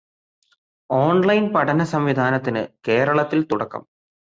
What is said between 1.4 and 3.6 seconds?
പഠനസംവിധാനത്തിന് കേരളത്തില്